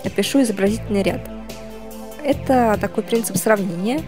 опишу 0.03 0.41
изобразительный 0.41 1.03
ряд. 1.03 1.21
Это 2.23 2.77
такой 2.79 3.03
принцип 3.03 3.37
сравнения, 3.37 4.01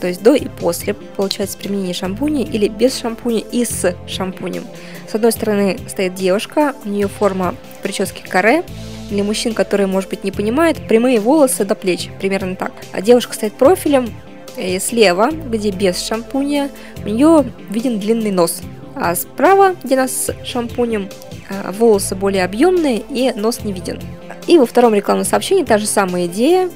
то 0.00 0.08
есть 0.08 0.22
до 0.22 0.34
и 0.34 0.48
после, 0.48 0.94
получается, 0.94 1.56
применение 1.56 1.94
шампуня 1.94 2.44
или 2.44 2.68
без 2.68 2.98
шампуня 2.98 3.40
и 3.40 3.64
с 3.64 3.94
шампунем. 4.06 4.64
С 5.10 5.14
одной 5.14 5.32
стороны 5.32 5.78
стоит 5.88 6.14
девушка, 6.14 6.74
у 6.84 6.88
нее 6.88 7.08
форма 7.08 7.54
прически 7.82 8.22
каре, 8.22 8.64
для 9.08 9.24
мужчин, 9.24 9.54
которые, 9.54 9.86
может 9.86 10.10
быть, 10.10 10.24
не 10.24 10.32
понимают, 10.32 10.86
прямые 10.86 11.20
волосы 11.20 11.64
до 11.64 11.74
плеч, 11.74 12.10
примерно 12.20 12.56
так. 12.56 12.72
А 12.92 13.00
девушка 13.00 13.34
стоит 13.34 13.54
профилем, 13.54 14.08
и 14.58 14.78
слева, 14.78 15.30
где 15.30 15.70
без 15.70 16.04
шампуня, 16.04 16.70
у 17.04 17.08
нее 17.08 17.44
виден 17.70 17.98
длинный 17.98 18.32
нос. 18.32 18.60
А 18.94 19.14
справа, 19.14 19.76
где 19.82 19.96
нас 19.96 20.10
с 20.10 20.34
шампунем, 20.44 21.08
а, 21.48 21.72
волосы 21.72 22.14
более 22.14 22.44
объемные 22.44 23.02
и 23.08 23.32
нос 23.32 23.60
не 23.64 23.72
виден. 23.72 24.00
И 24.46 24.58
во 24.58 24.66
втором 24.66 24.94
рекламном 24.94 25.24
сообщении 25.24 25.64
та 25.64 25.78
же 25.78 25.86
самая 25.86 26.26
идея. 26.26 26.70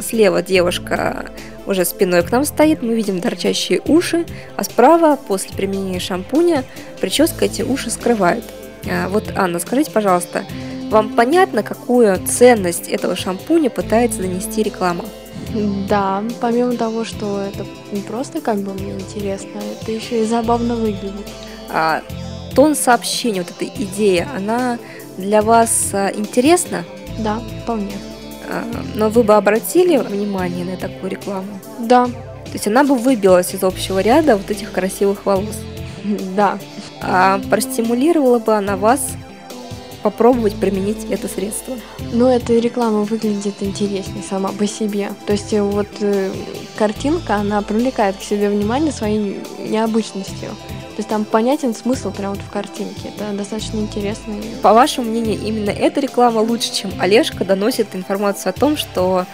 Слева 0.00 0.42
девушка 0.42 1.30
уже 1.66 1.84
спиной 1.84 2.22
к 2.22 2.30
нам 2.30 2.44
стоит, 2.44 2.82
мы 2.82 2.94
видим 2.94 3.20
торчащие 3.20 3.80
уши, 3.86 4.26
а 4.56 4.64
справа, 4.64 5.16
после 5.16 5.54
применения 5.54 6.00
шампуня, 6.00 6.64
прическа 7.00 7.44
эти 7.44 7.62
уши 7.62 7.90
скрывает. 7.90 8.44
А, 8.88 9.08
вот, 9.08 9.32
Анна, 9.34 9.58
скажите, 9.58 9.90
пожалуйста, 9.90 10.44
вам 10.90 11.14
понятно, 11.14 11.62
какую 11.62 12.18
ценность 12.26 12.88
этого 12.88 13.16
шампуня 13.16 13.70
пытается 13.70 14.20
донести 14.20 14.62
реклама? 14.62 15.04
Да, 15.88 16.22
помимо 16.40 16.76
того, 16.76 17.04
что 17.04 17.40
это 17.40 17.66
не 17.92 18.00
просто 18.00 18.40
как 18.40 18.58
бы 18.58 18.72
мне 18.74 18.92
интересно, 18.92 19.60
это 19.80 19.90
еще 19.90 20.22
и 20.22 20.26
забавно 20.26 20.76
выглядит. 20.76 21.26
А 21.68 22.02
тон 22.54 22.74
сообщения, 22.74 23.42
вот 23.42 23.50
эта 23.50 23.70
идея, 23.82 24.28
она 24.36 24.78
для 25.18 25.42
вас 25.42 25.90
а, 25.92 26.10
интересна? 26.14 26.84
Да, 27.18 27.40
вполне. 27.62 27.92
Но 28.94 29.08
вы 29.08 29.22
бы 29.22 29.34
обратили 29.34 29.96
внимание 29.96 30.64
на 30.64 30.76
такую 30.76 31.10
рекламу? 31.10 31.60
Да. 31.78 32.06
То 32.06 32.52
есть 32.52 32.66
она 32.66 32.84
бы 32.84 32.94
выбилась 32.94 33.54
из 33.54 33.62
общего 33.62 34.00
ряда 34.00 34.36
вот 34.36 34.50
этих 34.50 34.72
красивых 34.72 35.26
волос? 35.26 35.56
Да. 36.36 36.58
А 37.02 37.40
простимулировала 37.50 38.38
бы 38.38 38.54
она 38.54 38.76
вас 38.76 39.00
попробовать 40.02 40.54
применить 40.54 41.04
это 41.10 41.26
средство. 41.26 41.74
Ну, 42.12 42.28
эта 42.28 42.52
реклама 42.52 43.02
выглядит 43.02 43.54
интереснее 43.60 44.22
сама 44.22 44.50
по 44.50 44.64
себе. 44.64 45.10
То 45.26 45.32
есть 45.32 45.52
э, 45.52 45.60
вот 45.60 45.88
э, 46.00 46.30
картинка, 46.78 47.34
она 47.34 47.60
привлекает 47.60 48.14
к 48.14 48.22
себе 48.22 48.48
внимание 48.48 48.92
своей 48.92 49.40
необычностью. 49.58 50.50
То 50.96 51.00
есть 51.00 51.10
там 51.10 51.26
понятен 51.26 51.74
смысл 51.74 52.10
прямо 52.10 52.36
вот 52.36 52.42
в 52.42 52.50
картинке. 52.50 53.10
Это 53.14 53.36
достаточно 53.36 53.78
интересно. 53.78 54.34
По 54.62 54.72
вашему 54.72 55.10
мнению, 55.10 55.38
именно 55.38 55.68
эта 55.68 56.00
реклама 56.00 56.38
лучше, 56.38 56.72
чем 56.72 56.90
Олежка 56.98 57.44
доносит 57.44 57.94
информацию 57.94 58.48
о 58.48 58.52
том, 58.54 58.78
что 58.78 59.26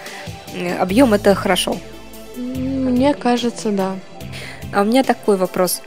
объем 0.77 1.13
это 1.13 1.33
хорошо? 1.35 1.77
Мне 2.35 3.13
кажется, 3.13 3.71
да. 3.71 3.95
А 4.73 4.81
у 4.81 4.83
меня 4.83 5.03
такой 5.03 5.37
вопрос. 5.37 5.81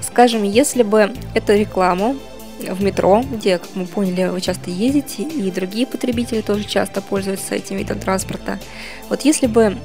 Скажем, 0.00 0.44
если 0.44 0.84
бы 0.84 1.12
эту 1.34 1.56
рекламу 1.56 2.16
в 2.60 2.80
метро, 2.80 3.24
где, 3.28 3.58
как 3.58 3.68
мы 3.74 3.86
поняли, 3.86 4.28
вы 4.28 4.40
часто 4.40 4.70
ездите, 4.70 5.24
и 5.24 5.50
другие 5.50 5.88
потребители 5.88 6.40
тоже 6.40 6.64
часто 6.64 7.02
пользуются 7.02 7.56
этим 7.56 7.78
видом 7.78 7.98
транспорта. 7.98 8.60
Вот 9.08 9.22
если 9.22 9.48
бы 9.48 9.76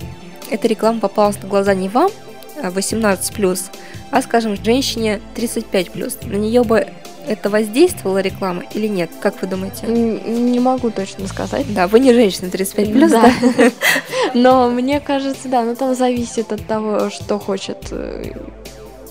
эта 0.52 0.68
реклама 0.68 1.00
попалась 1.00 1.42
на 1.42 1.50
глаза 1.50 1.74
не 1.74 1.90
вам, 1.90 2.12
18+, 2.62 3.72
а, 4.12 4.18
а, 4.18 4.22
скажем, 4.22 4.56
женщине 4.64 5.22
35+, 5.36 6.28
на 6.28 6.36
нее 6.36 6.64
бы 6.64 6.88
это 7.28 7.50
воздействовала 7.50 8.20
реклама 8.20 8.64
или 8.74 8.88
нет? 8.88 9.12
Как 9.22 9.42
вы 9.42 9.48
думаете? 9.48 9.88
Не 9.88 10.60
могу 10.60 10.90
точно 10.90 11.28
сказать. 11.28 11.72
Да, 11.74 11.88
вы 11.88 12.00
не 12.00 12.14
женщина 12.14 12.50
35 12.50 12.92
плюс, 12.92 13.12
да. 13.12 13.32
да? 13.58 13.72
Но 14.34 14.70
мне 14.70 15.00
кажется, 15.00 15.48
да, 15.48 15.64
но 15.64 15.76
там 15.76 15.96
зависит 15.96 16.52
от 16.52 16.66
того, 16.66 17.10
что 17.10 17.38
хочет 17.38 17.88
э, 17.92 18.32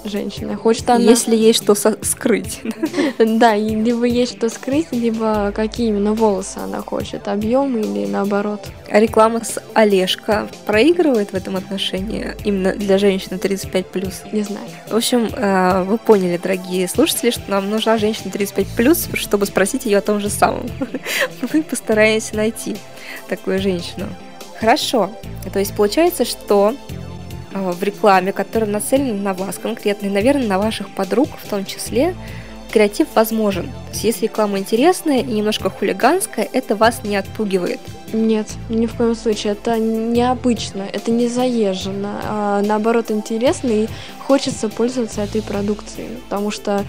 женщина. 0.04 0.56
Хочет 0.56 0.88
она... 0.90 1.04
Если 1.04 1.36
есть 1.36 1.62
что 1.62 1.74
скрыть. 1.74 2.60
Да, 3.18 3.54
либо 3.54 4.04
есть 4.04 4.36
что 4.36 4.48
скрыть, 4.48 4.88
либо 4.92 5.52
какие 5.54 5.88
именно 5.88 6.14
волосы 6.14 6.58
она 6.58 6.80
хочет, 6.80 7.28
объем 7.28 7.76
или 7.76 8.06
наоборот. 8.06 8.60
А 8.90 8.98
реклама 8.98 9.44
с 9.44 9.62
Олежка 9.74 10.48
проигрывает 10.66 11.32
в 11.32 11.34
этом 11.34 11.56
отношении 11.56 12.34
именно 12.44 12.72
для 12.72 12.98
женщины 12.98 13.34
35+. 13.34 14.32
Не 14.32 14.42
знаю. 14.42 14.66
В 14.88 14.96
общем, 14.96 15.28
э, 15.32 15.84
вы 15.84 15.98
поняли, 15.98 16.38
дорогие 16.38 16.88
слушатели, 16.88 17.30
что 17.30 17.42
нам 17.48 17.70
нужна 17.70 17.98
женщина 17.98 18.30
35+, 18.30 19.16
чтобы 19.16 19.46
спросить 19.46 19.84
ее 19.84 19.98
о 19.98 20.02
том 20.02 20.20
же 20.20 20.30
самом. 20.30 20.66
Мы 21.52 21.62
постараемся 21.62 22.36
найти 22.36 22.76
такую 23.28 23.58
женщину. 23.60 24.06
Хорошо. 24.58 25.10
То 25.52 25.58
есть 25.58 25.74
получается, 25.74 26.24
что 26.24 26.74
в 27.52 27.82
рекламе, 27.82 28.32
которая 28.32 28.70
нацелена 28.70 29.14
на 29.14 29.34
вас 29.34 29.58
конкретно 29.58 30.06
и, 30.06 30.10
наверное, 30.10 30.46
на 30.46 30.58
ваших 30.58 30.88
подруг 30.90 31.28
в 31.42 31.48
том 31.48 31.64
числе, 31.64 32.14
креатив 32.72 33.08
возможен. 33.14 33.66
То 33.66 33.92
есть, 33.92 34.04
если 34.04 34.24
реклама 34.26 34.58
интересная 34.58 35.18
и 35.18 35.32
немножко 35.32 35.70
хулиганская, 35.70 36.48
это 36.52 36.76
вас 36.76 37.02
не 37.02 37.16
отпугивает. 37.16 37.80
Нет, 38.12 38.46
ни 38.68 38.86
в 38.86 38.94
коем 38.94 39.14
случае. 39.14 39.52
Это 39.52 39.78
необычно, 39.78 40.82
это 40.82 41.10
не 41.10 41.28
заезжено, 41.28 42.20
а 42.24 42.62
наоборот 42.62 43.10
интересно 43.10 43.68
и 43.68 43.88
хочется 44.26 44.68
пользоваться 44.68 45.22
этой 45.22 45.42
продукцией, 45.42 46.08
потому 46.28 46.50
что 46.50 46.84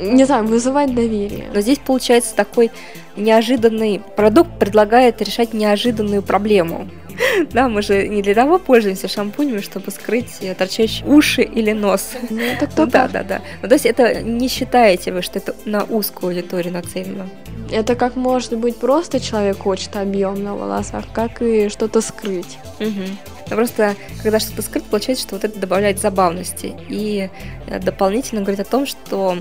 не 0.00 0.24
знаю, 0.24 0.44
вызывает 0.44 0.92
доверие. 0.94 1.50
Но 1.54 1.60
здесь 1.60 1.78
получается 1.78 2.34
такой 2.34 2.72
неожиданный 3.16 4.02
продукт 4.16 4.58
предлагает 4.58 5.22
решать 5.22 5.54
неожиданную 5.54 6.22
проблему. 6.22 6.88
Да, 7.52 7.68
мы 7.68 7.82
же 7.82 8.08
не 8.08 8.22
для 8.22 8.34
того 8.34 8.58
пользуемся 8.58 9.08
шампунями, 9.08 9.60
чтобы 9.60 9.90
скрыть 9.90 10.40
торчащие 10.58 11.06
уши 11.06 11.42
или 11.42 11.72
нос. 11.72 12.12
Ну, 12.30 12.40
это 12.40 12.66
кто 12.66 12.86
Да, 12.86 13.08
да, 13.08 13.22
да. 13.22 13.40
Ну, 13.62 13.68
то 13.68 13.74
есть 13.74 13.86
это 13.86 14.22
не 14.22 14.48
считаете 14.48 15.12
вы, 15.12 15.22
что 15.22 15.38
это 15.38 15.54
на 15.64 15.84
узкую 15.84 16.30
аудиторию 16.30 16.72
нацелено? 16.72 17.28
Это 17.70 17.94
как 17.94 18.16
может 18.16 18.56
быть 18.56 18.76
просто 18.76 19.20
человек 19.20 19.58
хочет 19.58 19.96
объем 19.96 20.42
на 20.42 20.54
волосах, 20.54 21.04
как 21.12 21.42
и 21.42 21.68
что-то 21.68 22.00
скрыть. 22.00 22.58
Угу. 22.80 23.02
Но 23.50 23.56
просто, 23.56 23.94
когда 24.22 24.38
что-то 24.38 24.62
скрыть, 24.62 24.84
получается, 24.84 25.24
что 25.26 25.36
вот 25.36 25.44
это 25.44 25.58
добавляет 25.58 26.00
забавности. 26.00 26.74
И 26.88 27.30
э, 27.66 27.78
дополнительно 27.80 28.42
говорит 28.42 28.60
о 28.60 28.64
том, 28.70 28.86
что 28.86 29.38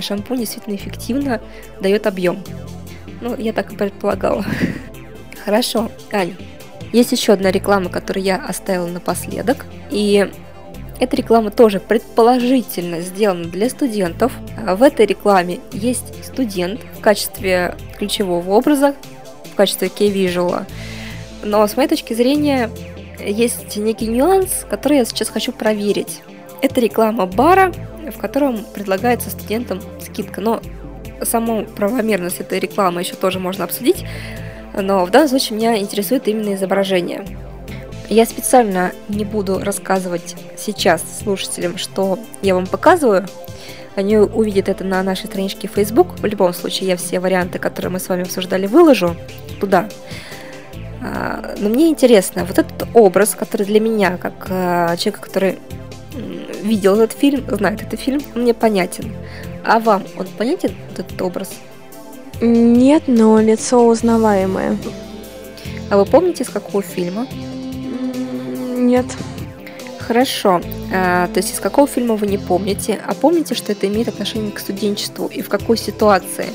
шампунь 0.00 0.38
действительно 0.38 0.74
эффективно 0.74 1.40
дает 1.80 2.06
объем. 2.06 2.42
Ну, 3.20 3.36
я 3.36 3.52
так 3.52 3.72
и 3.72 3.76
предполагала. 3.76 4.44
Хорошо, 5.44 5.90
Ань, 6.12 6.34
есть 6.92 7.12
еще 7.12 7.32
одна 7.32 7.50
реклама, 7.50 7.88
которую 7.88 8.24
я 8.24 8.36
оставила 8.36 8.86
напоследок. 8.86 9.66
И 9.90 10.30
эта 11.00 11.16
реклама 11.16 11.50
тоже 11.50 11.80
предположительно 11.80 13.00
сделана 13.00 13.44
для 13.44 13.68
студентов. 13.70 14.32
В 14.56 14.82
этой 14.82 15.06
рекламе 15.06 15.58
есть 15.72 16.24
студент 16.24 16.80
в 16.96 17.00
качестве 17.00 17.76
ключевого 17.98 18.48
образа, 18.50 18.94
в 19.52 19.54
качестве 19.56 19.88
key-visual. 19.88 20.64
Но 21.42 21.66
с 21.66 21.76
моей 21.76 21.88
точки 21.88 22.14
зрения 22.14 22.70
есть 23.18 23.76
некий 23.76 24.06
нюанс, 24.06 24.64
который 24.68 24.98
я 24.98 25.04
сейчас 25.04 25.28
хочу 25.28 25.52
проверить. 25.52 26.20
Это 26.60 26.80
реклама 26.80 27.26
бара, 27.26 27.72
в 28.14 28.18
котором 28.18 28.64
предлагается 28.74 29.30
студентам 29.30 29.80
скидка. 30.00 30.40
Но 30.40 30.60
саму 31.22 31.64
правомерность 31.64 32.40
этой 32.40 32.60
рекламы 32.60 33.00
еще 33.00 33.14
тоже 33.14 33.40
можно 33.40 33.64
обсудить 33.64 34.04
но 34.74 35.04
в 35.04 35.10
данном 35.10 35.28
случае 35.28 35.56
меня 35.56 35.78
интересует 35.78 36.28
именно 36.28 36.54
изображение. 36.54 37.24
Я 38.08 38.26
специально 38.26 38.92
не 39.08 39.24
буду 39.24 39.58
рассказывать 39.58 40.36
сейчас 40.58 41.02
слушателям, 41.22 41.78
что 41.78 42.18
я 42.42 42.54
вам 42.54 42.66
показываю. 42.66 43.26
Они 43.94 44.16
увидят 44.16 44.68
это 44.68 44.84
на 44.84 45.02
нашей 45.02 45.26
страничке 45.26 45.68
Facebook. 45.68 46.18
В 46.18 46.24
любом 46.24 46.52
случае, 46.54 46.90
я 46.90 46.96
все 46.96 47.20
варианты, 47.20 47.58
которые 47.58 47.90
мы 47.90 48.00
с 48.00 48.08
вами 48.08 48.22
обсуждали, 48.22 48.66
выложу 48.66 49.16
туда. 49.60 49.88
А, 51.02 51.54
но 51.58 51.68
мне 51.68 51.88
интересно, 51.88 52.44
вот 52.44 52.58
этот 52.58 52.88
образ, 52.94 53.34
который 53.34 53.66
для 53.66 53.80
меня, 53.80 54.16
как 54.16 54.46
а, 54.48 54.96
человека, 54.96 55.20
который 55.20 55.58
видел 56.62 57.00
этот 57.00 57.18
фильм, 57.18 57.44
знает 57.50 57.82
этот 57.82 58.00
фильм, 58.00 58.20
мне 58.34 58.54
понятен. 58.54 59.12
А 59.64 59.78
вам 59.78 60.04
он 60.18 60.26
понятен 60.38 60.74
этот 60.92 61.20
образ? 61.20 61.50
Нет, 62.44 63.04
но 63.06 63.40
лицо 63.40 63.86
узнаваемое. 63.86 64.76
А 65.90 65.96
вы 65.96 66.04
помните, 66.04 66.42
с 66.42 66.48
какого 66.48 66.82
фильма? 66.82 67.28
Нет. 68.76 69.06
Хорошо. 70.00 70.60
А, 70.92 71.28
то 71.28 71.38
есть 71.38 71.54
из 71.54 71.60
какого 71.60 71.86
фильма 71.86 72.16
вы 72.16 72.26
не 72.26 72.38
помните, 72.38 73.00
а 73.06 73.14
помните, 73.14 73.54
что 73.54 73.70
это 73.70 73.86
имеет 73.86 74.08
отношение 74.08 74.50
к 74.50 74.58
студенчеству 74.58 75.28
и 75.28 75.40
в 75.40 75.48
какой 75.48 75.78
ситуации 75.78 76.46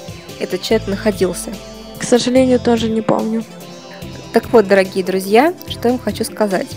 этот 0.41 0.61
человек 0.61 0.89
находился? 0.89 1.51
К 1.97 2.03
сожалению, 2.03 2.59
тоже 2.59 2.89
не 2.89 3.01
помню. 3.01 3.45
Так 4.33 4.51
вот, 4.51 4.67
дорогие 4.67 5.05
друзья, 5.05 5.53
что 5.69 5.87
я 5.87 5.93
вам 5.93 6.03
хочу 6.03 6.25
сказать. 6.25 6.67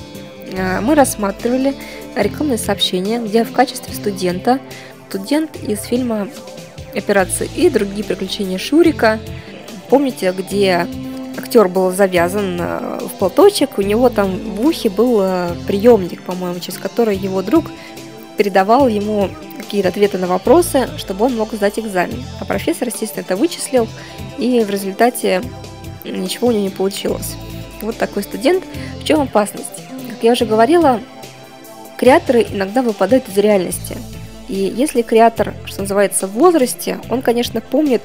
А, 0.57 0.81
мы 0.81 0.95
рассматривали 0.95 1.75
рекламные 2.15 2.59
сообщения, 2.59 3.19
где 3.19 3.43
в 3.43 3.51
качестве 3.51 3.93
студента, 3.93 4.61
студент 5.09 5.57
из 5.57 5.83
фильма 5.83 6.29
«Операция 6.95 7.49
и 7.57 7.71
другие 7.71 8.05
приключения 8.05 8.59
Шурика», 8.59 9.19
помните, 9.89 10.33
где 10.37 10.87
актер 11.37 11.69
был 11.69 11.91
завязан 11.91 12.59
э, 12.61 12.99
в 13.03 13.19
платочек, 13.19 13.79
у 13.79 13.83
него 13.83 14.09
там 14.09 14.39
в 14.55 14.67
ухе 14.67 14.89
был 14.91 15.21
э, 15.23 15.55
приемник, 15.67 16.23
по-моему, 16.23 16.61
через 16.61 16.79
который 16.79 17.17
его 17.17 17.43
друг 17.43 17.67
передавал 18.37 18.89
ему 18.89 19.29
какие-то 19.59 19.89
ответы 19.89 20.19
на 20.19 20.27
вопросы, 20.27 20.89
чтобы 20.97 21.27
он 21.27 21.37
мог 21.37 21.53
сдать 21.53 21.79
экзамен. 21.79 22.25
А 22.41 22.45
профессор, 22.45 22.89
естественно, 22.89 23.23
это 23.23 23.37
вычислил, 23.37 23.89
и 24.39 24.65
в 24.65 24.71
результате 24.71 25.43
ничего 26.05 26.49
у 26.49 26.51
него 26.51 26.63
не 26.63 26.71
получилось. 26.71 27.37
Вот 27.83 27.97
такой 27.97 28.23
студент. 28.23 28.65
В 29.01 29.05
чем 29.05 29.21
опасность? 29.21 29.67
Как 30.09 30.23
я 30.23 30.33
уже 30.33 30.45
говорила, 30.45 31.01
креаторы 31.99 32.47
иногда 32.51 32.83
выпадают 32.83 33.29
из 33.29 33.37
реальности. 33.37 33.97
И 34.51 34.75
если 34.77 35.03
креатор, 35.03 35.55
что 35.65 35.83
называется, 35.83 36.27
в 36.27 36.33
возрасте, 36.33 36.99
он, 37.09 37.23
конечно, 37.23 37.61
помнит 37.61 38.03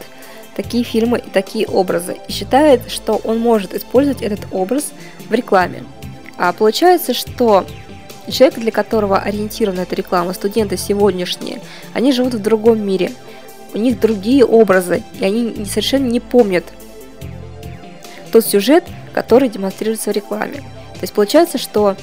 такие 0.56 0.84
фильмы 0.84 1.18
и 1.18 1.30
такие 1.32 1.66
образы 1.66 2.18
и 2.28 2.32
считает, 2.32 2.92
что 2.92 3.20
он 3.24 3.40
может 3.40 3.74
использовать 3.74 4.22
этот 4.22 4.42
образ 4.52 4.92
в 5.28 5.34
рекламе. 5.34 5.84
А 6.38 6.54
получается, 6.54 7.16
что 7.16 7.66
человек, 8.30 8.60
для 8.60 8.72
которого 8.72 9.18
ориентирована 9.18 9.82
эта 9.82 9.96
реклама, 9.96 10.34
студенты 10.34 10.78
сегодняшние, 10.78 11.62
они 11.94 12.12
живут 12.12 12.36
в 12.36 12.42
другом 12.44 12.80
мире, 12.86 13.12
у 13.74 13.80
них 13.80 14.00
другие 14.00 14.46
образы, 14.46 15.02
и 15.20 15.26
они 15.26 15.66
совершенно 15.66 16.06
не 16.06 16.20
помнят 16.20 16.66
тот 18.32 18.46
сюжет, 18.46 18.84
который 19.14 19.50
демонстрируется 19.50 20.12
в 20.12 20.14
рекламе. 20.14 20.58
То 20.94 21.02
есть 21.02 21.14
получается, 21.14 21.58
что 21.58 21.98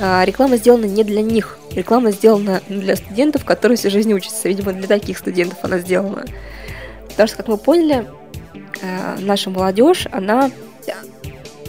реклама 0.00 0.56
сделана 0.56 0.86
не 0.86 1.04
для 1.04 1.22
них, 1.22 1.58
реклама 1.72 2.10
сделана 2.10 2.62
для 2.68 2.96
студентов, 2.96 3.44
которые 3.44 3.76
всю 3.76 3.90
жизнь 3.90 4.12
учатся. 4.12 4.48
Видимо, 4.48 4.72
для 4.72 4.88
таких 4.88 5.18
студентов 5.18 5.58
она 5.62 5.78
сделана. 5.78 6.24
Потому 7.08 7.28
что, 7.28 7.36
как 7.36 7.48
мы 7.48 7.58
поняли, 7.58 8.06
э, 8.82 9.16
наша 9.20 9.50
молодежь, 9.50 10.06
она 10.10 10.50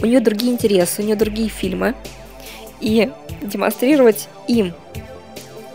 у 0.02 0.06
нее 0.06 0.20
другие 0.20 0.52
интересы, 0.52 1.02
у 1.02 1.04
нее 1.04 1.16
другие 1.16 1.48
фильмы. 1.48 1.94
И 2.80 3.10
демонстрировать 3.42 4.28
им 4.48 4.74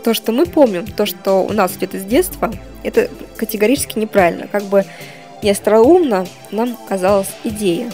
то, 0.04 0.14
что 0.14 0.32
мы 0.32 0.46
помним, 0.46 0.86
то, 0.86 1.06
что 1.06 1.44
у 1.44 1.52
нас 1.52 1.76
идет 1.76 1.94
из 1.94 2.04
детства, 2.04 2.52
это 2.82 3.08
категорически 3.36 3.98
неправильно. 3.98 4.46
Как 4.46 4.64
бы 4.64 4.84
не 5.42 5.50
остроумно 5.50 6.26
нам 6.50 6.76
казалась 6.88 7.30
идея. 7.44 7.90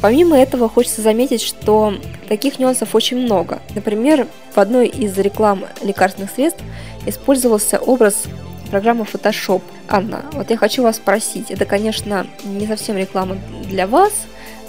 Помимо 0.00 0.38
этого, 0.38 0.68
хочется 0.68 1.02
заметить, 1.02 1.42
что 1.42 1.94
таких 2.28 2.58
нюансов 2.58 2.94
очень 2.94 3.18
много. 3.18 3.60
Например, 3.74 4.26
в 4.54 4.58
одной 4.58 4.88
из 4.88 5.16
реклам 5.18 5.64
лекарственных 5.82 6.30
средств 6.30 6.62
использовался 7.06 7.78
образ 7.78 8.24
программа 8.70 9.04
Photoshop. 9.04 9.62
Анна, 9.88 10.24
вот 10.32 10.50
я 10.50 10.56
хочу 10.56 10.82
вас 10.82 10.96
спросить, 10.96 11.50
это, 11.50 11.64
конечно, 11.64 12.26
не 12.44 12.66
совсем 12.66 12.96
реклама 12.96 13.36
для 13.64 13.86
вас, 13.86 14.12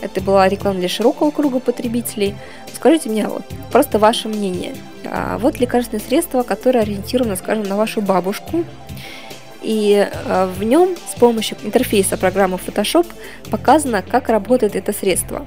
это 0.01 0.19
была 0.19 0.49
реклама 0.49 0.79
для 0.79 0.89
широкого 0.89 1.31
круга 1.31 1.59
потребителей. 1.59 2.35
Скажите 2.73 3.09
мне 3.09 3.27
вот, 3.27 3.43
просто 3.71 3.99
ваше 3.99 4.27
мнение. 4.27 4.73
А 5.05 5.37
вот 5.37 5.59
лекарственное 5.59 6.03
средство, 6.03 6.41
которое 6.43 6.79
ориентировано, 6.79 7.35
скажем, 7.35 7.63
на 7.63 7.77
вашу 7.77 8.01
бабушку, 8.01 8.65
и 9.61 10.07
а, 10.25 10.47
в 10.47 10.63
нем 10.63 10.95
с 11.13 11.19
помощью 11.19 11.57
интерфейса 11.63 12.17
программы 12.17 12.57
Photoshop 12.57 13.07
показано, 13.49 14.01
как 14.01 14.29
работает 14.29 14.75
это 14.75 14.93
средство. 14.93 15.45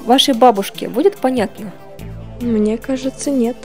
Вашей 0.00 0.34
бабушке 0.34 0.88
будет 0.88 1.16
понятно? 1.16 1.72
Мне 2.40 2.78
кажется, 2.78 3.30
нет. 3.30 3.56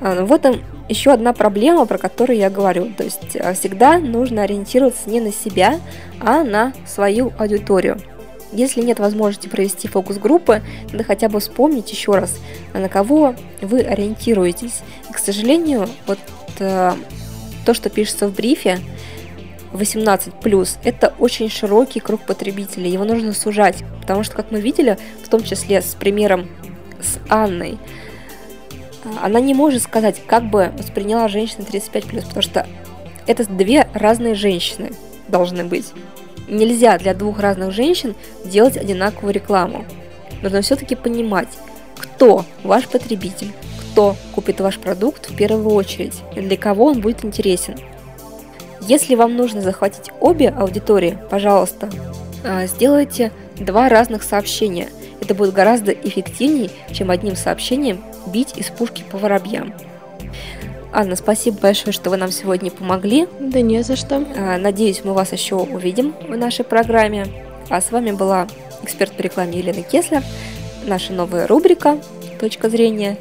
А, 0.00 0.14
ну, 0.14 0.26
вот 0.26 0.46
еще 0.88 1.12
одна 1.12 1.32
проблема, 1.32 1.86
про 1.86 1.98
которую 1.98 2.38
я 2.38 2.50
говорю. 2.50 2.92
То 2.96 3.04
есть 3.04 3.34
э, 3.34 3.54
всегда 3.54 3.98
нужно 3.98 4.42
ориентироваться 4.42 5.08
не 5.08 5.20
на 5.20 5.32
себя, 5.32 5.78
а 6.20 6.42
на 6.42 6.72
свою 6.86 7.32
аудиторию. 7.38 7.98
Если 8.52 8.82
нет 8.82 8.98
возможности 8.98 9.46
провести 9.46 9.86
фокус-группы, 9.86 10.62
надо 10.90 11.04
хотя 11.04 11.28
бы 11.28 11.38
вспомнить 11.38 11.90
еще 11.92 12.12
раз, 12.12 12.36
на 12.74 12.88
кого 12.88 13.36
вы 13.60 13.80
ориентируетесь. 13.80 14.80
И, 15.08 15.12
к 15.12 15.18
сожалению, 15.18 15.88
вот 16.06 16.18
э, 16.58 16.92
то, 17.64 17.74
что 17.74 17.90
пишется 17.90 18.28
в 18.28 18.34
брифе, 18.34 18.78
18 19.72 20.34
это 20.84 21.14
очень 21.18 21.48
широкий 21.48 22.00
круг 22.00 22.22
потребителей, 22.26 22.90
его 22.90 23.04
нужно 23.04 23.32
сужать, 23.32 23.84
потому 24.00 24.24
что, 24.24 24.34
как 24.34 24.50
мы 24.50 24.60
видели, 24.60 24.98
в 25.22 25.28
том 25.28 25.44
числе 25.44 25.80
с 25.80 25.94
примером 25.94 26.48
с 27.00 27.18
Анной, 27.28 27.78
она 29.22 29.40
не 29.40 29.54
может 29.54 29.82
сказать, 29.82 30.20
как 30.26 30.50
бы 30.50 30.72
восприняла 30.76 31.28
женщина 31.28 31.62
35+, 31.62 32.26
потому 32.26 32.42
что 32.42 32.66
это 33.26 33.44
две 33.46 33.88
разные 33.94 34.34
женщины 34.34 34.92
должны 35.28 35.64
быть. 35.64 35.92
Нельзя 36.48 36.98
для 36.98 37.14
двух 37.14 37.38
разных 37.38 37.70
женщин 37.70 38.14
делать 38.44 38.76
одинаковую 38.76 39.32
рекламу. 39.32 39.84
Нужно 40.42 40.62
все-таки 40.62 40.96
понимать, 40.96 41.48
кто 41.96 42.44
ваш 42.64 42.88
потребитель, 42.88 43.52
кто 43.90 44.16
купит 44.34 44.60
ваш 44.60 44.78
продукт 44.78 45.30
в 45.30 45.36
первую 45.36 45.74
очередь 45.74 46.14
и 46.36 46.40
для 46.40 46.56
кого 46.56 46.86
он 46.86 47.00
будет 47.00 47.24
интересен. 47.24 47.76
Если 48.82 49.14
вам 49.14 49.36
нужно 49.36 49.60
захватить 49.60 50.10
обе 50.20 50.48
аудитории, 50.48 51.18
пожалуйста, 51.28 51.90
а, 52.44 52.66
сделайте 52.66 53.32
два 53.56 53.88
разных 53.88 54.22
сообщения. 54.22 54.88
Это 55.20 55.34
будет 55.34 55.52
гораздо 55.52 55.92
эффективнее, 55.92 56.70
чем 56.92 57.10
одним 57.10 57.36
сообщением 57.36 58.02
бить 58.26 58.56
из 58.56 58.66
пушки 58.66 59.04
по 59.10 59.18
воробьям. 59.18 59.74
Анна, 60.92 61.14
спасибо 61.14 61.58
большое, 61.60 61.92
что 61.92 62.10
вы 62.10 62.16
нам 62.16 62.30
сегодня 62.30 62.70
помогли. 62.70 63.28
Да 63.38 63.60
не 63.60 63.82
за 63.82 63.96
что. 63.96 64.24
А, 64.36 64.56
надеюсь, 64.56 65.02
мы 65.04 65.12
вас 65.12 65.32
еще 65.32 65.56
увидим 65.56 66.14
в 66.28 66.36
нашей 66.36 66.64
программе. 66.64 67.26
А 67.68 67.80
с 67.80 67.92
вами 67.92 68.12
была 68.12 68.48
эксперт 68.82 69.12
по 69.12 69.22
рекламе 69.22 69.58
Елена 69.58 69.82
Кеслер, 69.82 70.22
наша 70.86 71.12
новая 71.12 71.46
рубрика 71.46 71.98
«Точка 72.40 72.70
зрения» 72.70 73.18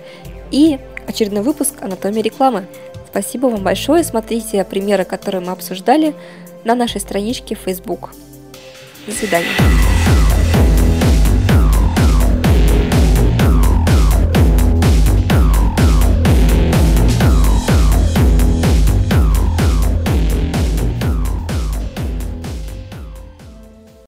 и 0.52 0.80
очередной 1.08 1.44
выпуск 1.44 1.76
«Анатомия 1.82 2.24
рекламы». 2.24 2.66
Спасибо 3.10 3.48
вам 3.48 3.64
большое. 3.64 4.04
Смотрите 4.04 4.64
примеры, 4.64 5.04
которые 5.04 5.42
мы 5.42 5.52
обсуждали 5.52 6.14
на 6.64 6.76
нашей 6.76 7.02
страничке 7.02 7.56
Facebook. 7.56 8.12
До 9.08 9.12
свидания. 9.12 9.48